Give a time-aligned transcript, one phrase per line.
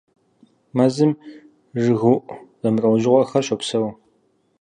[0.75, 1.11] Мэзым
[1.81, 2.25] жыгыуӀу
[2.61, 3.87] зэмылӀэужьыгъуэхэр щопсэу.